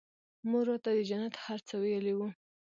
مور 0.49 0.65
راته 0.69 0.89
د 0.97 0.99
جنت 1.09 1.33
هر 1.45 1.59
څه 1.67 1.73
ويلي 1.83 2.13
وو. 2.15 2.27